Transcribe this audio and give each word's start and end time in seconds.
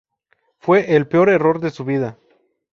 Fue 0.57 0.95
el 0.95 1.07
peor 1.07 1.29
error 1.29 1.59
de 1.59 1.69
su 1.69 1.85
vida. 1.85 2.17